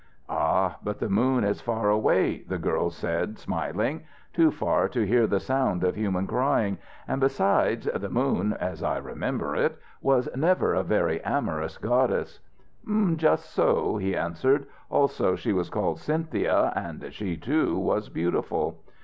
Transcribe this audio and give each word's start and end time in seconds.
"Ah, 0.29 0.77
but 0.83 0.97
the 0.97 1.09
moon 1.11 1.43
is 1.43 1.61
far 1.61 1.87
away," 1.91 2.39
the 2.47 2.57
girl 2.57 2.89
said, 2.89 3.37
smiling 3.37 4.03
"too 4.33 4.49
far 4.49 4.89
to 4.89 5.05
hear 5.05 5.27
the 5.27 5.39
sound 5.39 5.83
of 5.83 5.93
human 5.95 6.25
crying: 6.25 6.79
and 7.07 7.21
besides, 7.21 7.85
the 7.93 8.09
moon, 8.09 8.51
as 8.59 8.81
I 8.81 8.97
remember 8.97 9.55
it, 9.55 9.77
was 10.01 10.27
never 10.35 10.73
a 10.73 10.81
very 10.81 11.23
amorous 11.23 11.77
goddess" 11.77 12.39
"Just 13.17 13.51
so," 13.51 13.97
he 13.97 14.15
answered: 14.17 14.65
"also 14.89 15.35
she 15.35 15.53
was 15.53 15.69
called 15.69 15.99
Cynthia, 15.99 16.73
and 16.75 17.05
she, 17.13 17.37
too, 17.37 17.77
was 17.77 18.09
beautiful." 18.09 18.79